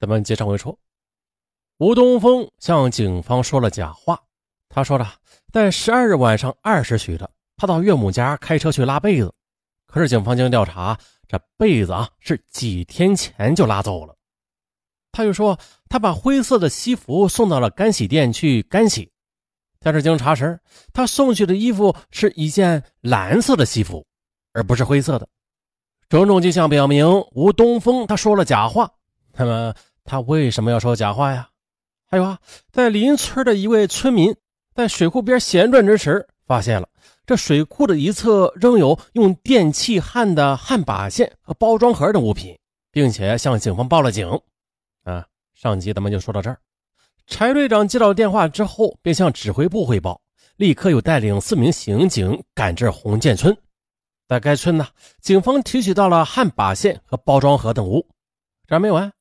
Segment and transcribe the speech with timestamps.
[0.00, 0.78] 咱们接上回说，
[1.76, 4.18] 吴东峰向警方说了假话。
[4.70, 5.16] 他说了，
[5.52, 9.30] 在十二日晚上二时许的，他到岳母家开车去拉被子。
[9.86, 14.16] 可是警方经调查，这被子啊是几天前就拉走了。
[15.12, 15.58] 他又说，
[15.90, 19.12] 他把灰色的西服送到了干洗店去干洗。
[19.80, 20.58] 但是经查实，
[20.94, 24.06] 他送去的衣服是一件蓝色的西服，
[24.54, 25.28] 而不是灰色的。
[26.08, 28.90] 种种迹象表明，吴东峰他说了假话。
[29.34, 29.74] 那么。
[30.04, 31.48] 他为什么要说假话呀？
[32.06, 32.38] 还有啊，
[32.72, 34.34] 在邻村的一位村民
[34.74, 36.88] 在水库边闲转之时，发现了
[37.24, 42.58] 这水库的一侧仍有用电器焊的焊把线和包装盒等物品，
[42.90, 44.28] 并且向警方报了警。
[45.04, 45.24] 啊，
[45.54, 46.58] 上集咱们就说到这儿。
[47.28, 50.20] 柴队长接到电话之后，便向指挥部汇报，
[50.56, 53.56] 立刻又带领四名刑警赶至红建村。
[54.26, 54.88] 在该村呢，
[55.20, 58.08] 警方提取到了焊把线和包装盒等物。
[58.66, 59.12] 这还没完。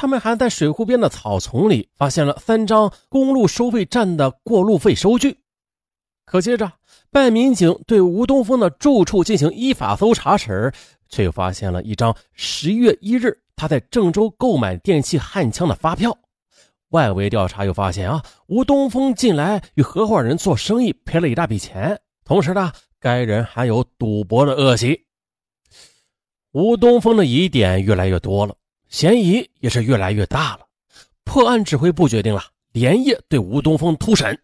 [0.00, 5.40] 他们还在水库边的草丛里发现了三张公路收费站的过路费收据。
[6.24, 6.72] 可接着，
[7.10, 10.72] 办案民警对吴东峰的住处进行依法搜查时，
[11.10, 16.16] 却又发现了一张十一月一日他在郑州购买电器焊枪的发票。
[16.92, 25.04] 外围调查又发现啊，吴东峰近来与合伙人做生意赔了一大笔钱，同时呢，该人还有赌博的恶习。
[26.52, 28.54] 吴东峰的疑点越来越多了。
[28.90, 30.66] 嫌疑也是越来越大了，
[31.24, 34.38] 破案指挥部决定了连夜对吴东峰突审。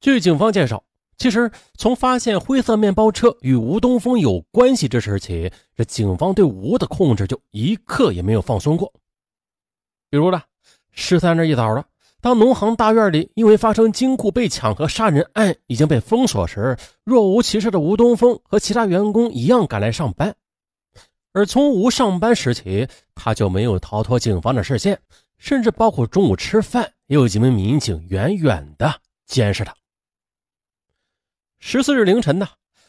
[0.00, 0.82] 据警方介绍，
[1.16, 8.92] 其实从发现灰色面包车与吴东峰有关系之时起，这警方对吴的控制就一刻也没有放松过。
[10.10, 10.42] 比如呢，
[10.90, 11.84] 十三日一早的，
[12.20, 20.34] 当农行大院里因为发生金库被抢和杀人案已经被封锁时，若无其事的吴东峰和其他员工一样赶来上班。
[21.34, 24.98] 而从吴上班时起，他就没有逃脱警方的视线，
[25.36, 29.74] 甚至包括中午吃饭，也有几名民警远远的监视他。
[31.58, 32.46] 十四日凌晨呢，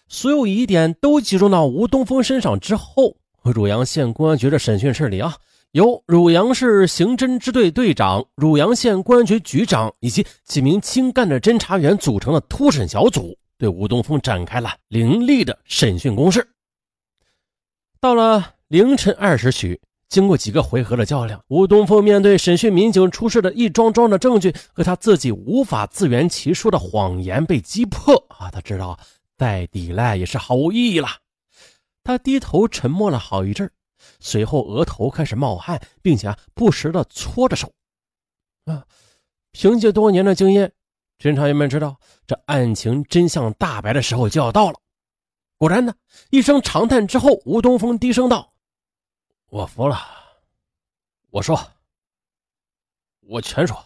[0.07, 5.35] 所有疑点都集中到吴东峰身上之后，汝阳县公安局的审讯室里啊，
[5.71, 16.47] 由汝阳市刑侦支队队长、汝阳县公安局局长以及几名精干的侦查员组成的突审小组，对吴东峰展开了凌厉的审讯攻势。
[18.05, 28.51] 到了凌晨二时许，经过几个回合的较量，吴东峰面对审讯民警出示的一桩桩的证据和他自己无法自圆其说的谎言被击破啊！
[28.51, 28.99] 他知道
[29.39, 31.07] 再抵赖也是毫无意义了。
[32.03, 33.71] 他低头沉默了好一阵，
[34.19, 37.71] 随后额头开始冒汗，并且不时的搓着手。
[38.65, 38.85] 啊，
[39.51, 40.71] 凭借多年的经验，
[41.17, 44.77] 侦查员们知道这案情真相大白的时候就要到了。
[45.57, 45.95] 果然呢，
[46.31, 48.53] 一声长叹之后，吴东峰低声道
[49.47, 49.97] ：“我服了。”
[51.31, 51.57] 我说
[53.21, 53.85] ：“我全说。”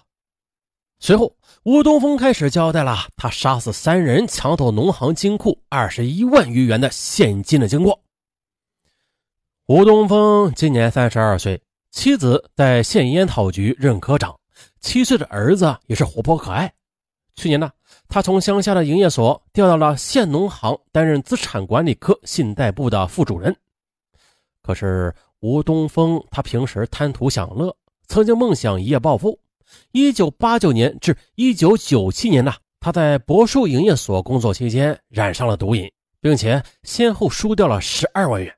[0.99, 8.03] 随后，吴东峰开始交代了他杀死三人、抢走农行金库二十一万余元的现金的经过。
[9.67, 14.39] 吴东峰今年三十二岁，妻子在县烟草局任科长，
[14.81, 16.73] 七岁的儿子也是活泼可爱。
[17.35, 17.71] 去年呢。
[18.07, 23.55] 他从乡下的营业所调到了县农行担任资产管理科信贷部的副主任。
[24.61, 27.75] 可是吴东峰他平时贪图享乐，
[28.07, 29.39] 曾经梦想一夜暴富。
[29.91, 38.53] 一九八九年至一九九七年呢，他在柏树营业所工作期间染上了毒瘾，并且先后输掉了十二万元。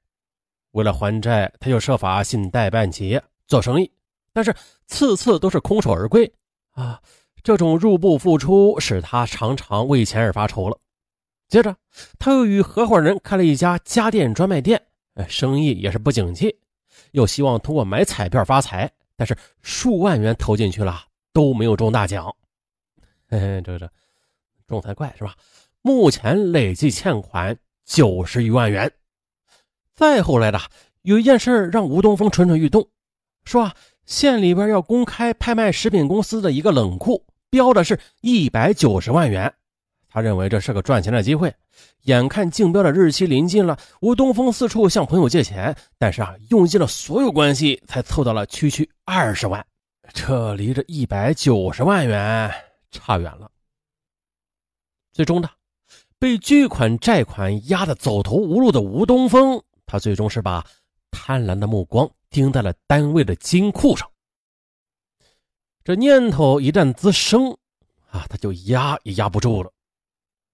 [0.71, 3.91] 为了还债，他就设法信贷办企业做生意，
[4.31, 4.55] 但是
[4.87, 6.31] 次次都是空手而归
[6.71, 7.01] 啊。
[7.43, 10.77] 这种入不敷出，使他常常为钱而发愁了。
[11.47, 11.75] 接着，
[12.17, 14.81] 他又与合伙人开了一家家电专卖店，
[15.27, 16.55] 生意也是不景气。
[17.11, 21.01] 又希望通过买彩票发财，但是数万元投进去了
[21.33, 22.33] 都没有中大奖。
[23.27, 23.89] 嘿嘿，这这
[24.67, 25.35] 中才怪是吧？
[25.81, 28.91] 目前累计欠款九十余万元。
[29.95, 30.59] 再后来的
[31.01, 32.87] 有一件事让吴东峰蠢蠢欲动，
[33.43, 33.75] 说啊，
[34.05, 37.25] 县里边要公开拍卖食品公司的一个冷库。
[37.51, 39.53] 标的是一百九十万元，
[40.09, 41.53] 他认为这是个赚钱的机会。
[42.03, 49.63] 眼看竞标的日期临近了，吴东峰四处向朋友借钱，但是啊，用尽了所有关系才凑到了区区二十万，
[50.13, 52.49] 这离着一百九十万元
[52.89, 53.51] 差远了。
[55.13, 55.49] 最终呢，
[56.17, 60.65] 被巨款债款压得走投无路的吴东峰，他最终是把
[61.11, 64.09] 贪婪的目光盯在了单位的金库上。
[65.83, 67.57] 这念头一旦滋生，
[68.11, 69.71] 啊，他就压也压不住了。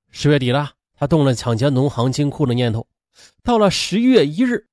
[0.09, 2.87] 十月底了，他动了抢劫农行金库的念头。
[3.43, 4.67] 到了十一月一日，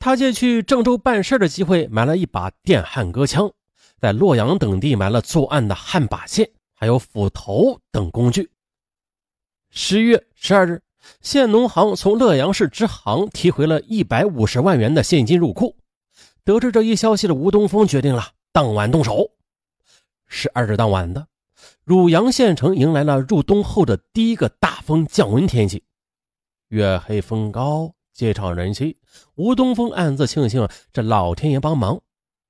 [0.00, 3.52] 他借去郑州办事的机会，买了一把电焊割枪，
[4.00, 8.50] 在洛阳等地买了作案的焊把线，还有斧头等工具。
[9.70, 10.82] 十月十二日，
[11.20, 15.76] 县农行从乐阳市支行提回了一百五十万元的现金入库。
[16.42, 19.30] 得知这一消息的吴东峰决定了当晚动手。
[20.36, 21.28] 十二日当晚的
[21.84, 25.84] 汝阳县城迎来了入冬后的第一个大风降温天气，
[26.70, 28.98] 月黑风高，街场人稀。
[29.36, 32.00] 吴东峰暗自庆幸这老天爷帮忙。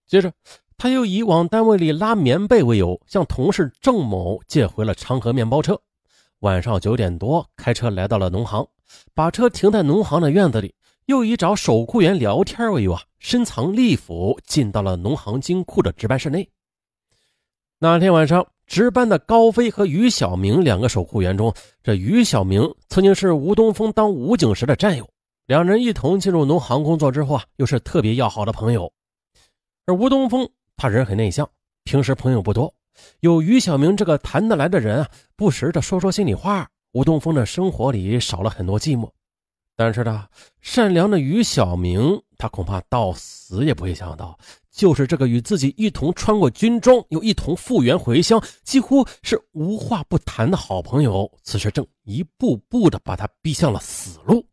[0.07, 0.33] 接着，
[0.79, 5.79] 他又以往单位里拉棉被为由，向同事郑某借回了长河面包车。
[6.39, 8.67] 晚上九点多，开车来到了农行，
[9.13, 16.49] 把车停在农行的院子里，又以找守库员聊天为由啊，深藏利斧进到了农行金库的值班室内。
[17.85, 21.53] 那天晚上值班的高飞和于小明两个守护员中，
[21.83, 25.07] 这于小明曾经是吴东峰当武警时的战友，
[25.45, 28.91] 两人一同进入农行工作之后啊，又是特别要好的朋友。
[29.85, 30.49] 而吴东峰
[30.79, 31.47] 他人很内向，
[31.85, 32.73] 平时朋友不多。
[33.21, 39.11] 有于小明这个谈得来的人啊，不时的说说心里话，吴东峰的生活里少了很多寂寞。
[39.77, 40.27] 但是呢，
[40.63, 44.39] 善良的于小明，他恐怕到死也不会想到，
[44.75, 54.45] 就是这个与自己一同穿过军装，又一同复员回乡，几乎是无话不谈的好朋友，此时正一步步的把他逼向了死路。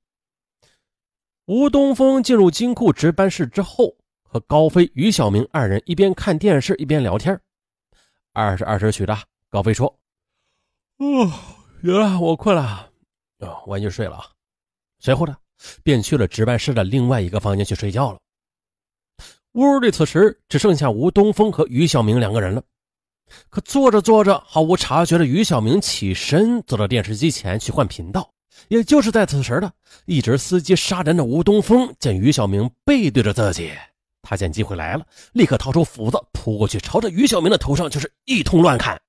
[1.46, 7.38] 吴东峰进入金库值班室之后，和高飞、于小明二人一边看电视一边聊天。
[8.32, 9.18] 二十二时许的，
[9.50, 9.88] 高飞说
[10.98, 11.34] ：“哦，
[11.82, 12.92] 行了，我困了，
[13.40, 14.24] 哦，我就睡了。”
[15.02, 15.36] 随后呢，
[15.82, 18.20] 便去了值班室的另外一个房间去睡觉了。
[19.54, 22.64] 屋里此时只剩下吴东峰和于小明两个人了。
[23.50, 28.30] 可坐着坐着，毫无察觉的于小明起身走到电视机前去换频道。
[28.68, 29.72] 也就是在此时的，
[30.06, 33.72] 一直伺机杀人的吴东峰见于小明背对着自己。
[34.22, 39.00] 他见机会来了，立刻掏出斧子扑过去，朝着于小明的头上就是一通乱砍。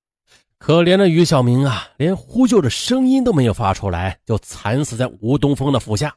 [0.58, 6.14] 可怜的于小明啊，连呼救的声音都没有发出来，就惨死在吴东峰的斧下。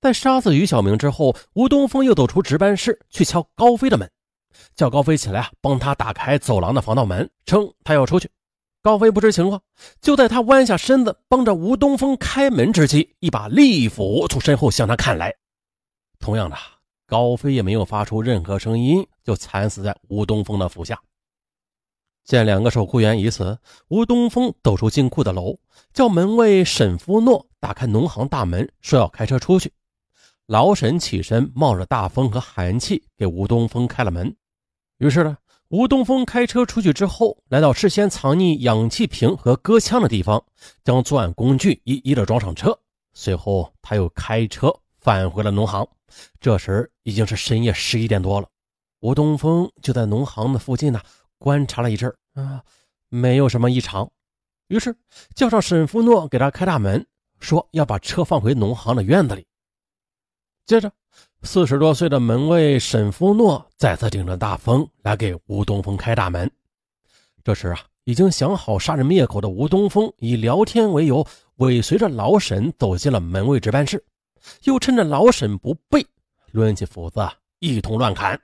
[0.00, 4.10] 在杀死于小明之后，吴东峰又走出值班室去敲高飞的门，
[4.74, 8.30] 叫高飞起来啊，帮他打开走廊的防盗门，称他要出去。
[8.82, 9.60] 高飞不知情况，
[10.00, 15.34] 就在他弯下身子帮着吴东峰开门之际，一把利斧从身后向他砍来。
[16.18, 16.56] 同样的。
[17.06, 21.00] 高飞也没有发出任何声音，就惨死在吴东峰的斧下。
[22.22, 23.58] 见两个守库员已死，
[23.88, 25.56] 吴东峰走出金库的楼，
[25.94, 29.72] 叫门卫沈福诺打开农行大门，说要开车出去。
[30.48, 34.34] 老沈起身，冒着大风和寒气给吴东峰开了门。
[34.96, 35.36] 于是呢，
[35.68, 40.42] 吴东峰开车出去之后，来到事先藏匿氧气瓶和割枪的地方，
[40.82, 42.74] 将作案工具一一的装上车。
[43.12, 45.86] 随后，他又开车返回了农行。
[46.40, 48.48] 这时已经是深夜十一点多了，
[49.00, 50.98] 吴东峰就在农行的附近呢
[51.36, 52.62] 观察了一阵啊，
[53.10, 54.10] 没有什么异常，
[54.68, 54.96] 于是
[55.34, 57.06] 叫上沈福诺给他开大门，
[57.38, 59.46] 说要把车放回农行的院子里。
[60.68, 60.92] 接着，
[61.44, 66.50] 四十多岁的门卫沈福诺再次顶着大风来给吴东峰开大门。
[67.42, 71.26] 这时啊，已经想好杀人灭口的吴东峰以聊天为由，
[71.56, 74.04] 尾随着老沈走进了门卫值班室。
[74.64, 76.06] 又趁着老沈不备，
[76.52, 77.26] 抡起斧子
[77.60, 78.38] 一通乱砍。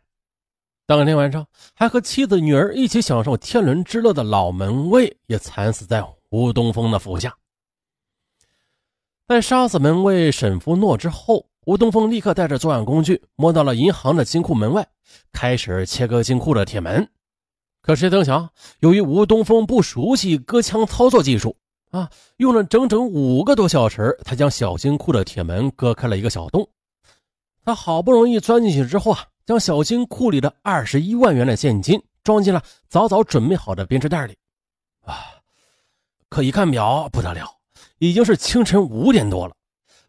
[0.86, 7.36] 当天晚上，还和妻子女儿一起享受天伦之乐的老门卫也惨死在吴东峰的斧下。
[9.28, 14.86] 在杀死门卫沈福诺之后，吴东峰立刻带着作案工具，摸到了银行的金库门外，
[15.32, 17.08] 开始切割金库的铁门。
[17.80, 21.56] 可谁曾想，由于吴东峰不熟悉割枪操作技术。
[21.90, 26.68] 啊，用了整整五个多小时，才将小金库的铁门割开了一个小洞。
[27.64, 34.36] 他好不容易钻进去之后啊，将小金库里的二十一万元的现金装进了早早准备好的编织袋里。
[35.06, 35.16] 啊，
[36.28, 37.48] 可一看表，不得了，
[37.98, 39.54] 已经是清晨五点多了。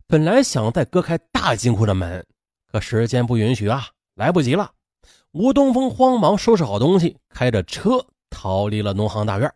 [0.07, 2.23] 本来想再割开大金库的门，
[2.71, 4.71] 可时间不允许啊，来不及了。
[5.31, 9.51] 吴东峰慌忙收拾好东西，开着车逃离了农行大院。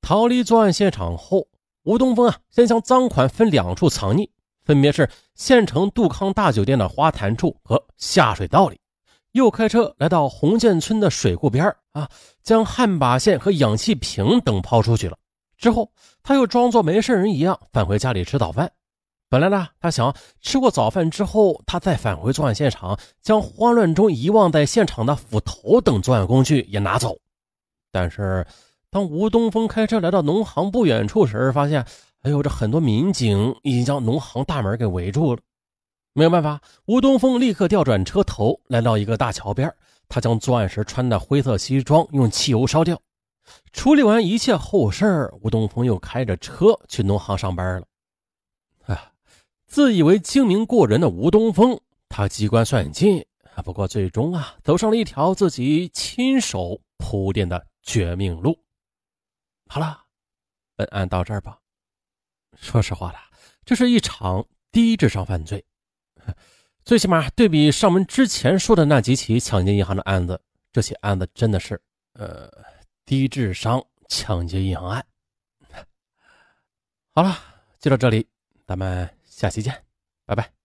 [0.00, 1.48] 逃离作案现场后，
[1.82, 4.30] 吴东峰啊，先将赃款分两处藏匿，
[4.64, 8.78] 分别是县城杜康大酒店的花坛处和下水道里。
[9.32, 12.08] 又开车来到红建村的水库边啊，
[12.44, 15.18] 将焊把线和氧气瓶等抛出去了。
[15.58, 15.90] 之后，
[16.22, 18.70] 他又装作没事人一样返回家里吃早饭。
[19.28, 27.18] 本来呢，他想吃过早饭之后，他再返回作案现场，将慌乱中遗忘在现场的斧头等作案工具也拿走。
[27.90, 28.46] 但是。
[28.88, 31.84] 当吴东峰开车来到农行不远处时，发现，
[32.22, 35.42] 哎呦，这很多民警已经将农行大门给围住了。
[36.14, 39.70] 没有办法，吴东峰立刻调转车头，来到一个大桥边。
[40.08, 42.98] 他将作案时穿的灰色西装用汽油烧掉。
[43.72, 47.86] 处理完一切后事，吴东峰又开着车去农行上班了。
[49.76, 51.78] 自以为精明过人的吴东峰，
[52.08, 53.22] 他机关算尽
[53.54, 58.58] 啊，不过最终啊，走上了一条自己亲手铺垫的绝命路。
[59.66, 60.02] 好了，
[60.76, 61.58] 本案到这儿吧。
[62.56, 63.18] 说实话了，
[63.66, 64.42] 这是一场
[64.72, 65.62] 低智商犯罪。
[66.82, 70.40] 最起码对比上门之前说的那几起抢劫银行的案子，
[70.72, 71.78] 这起案子真的是，
[72.14, 72.50] 呃，
[73.04, 75.06] 低智商抢劫银行案。
[77.12, 77.38] 好了，
[77.78, 78.26] 就到这里，
[78.66, 79.06] 咱们
[79.36, 79.84] 下期见，
[80.24, 80.55] 拜拜。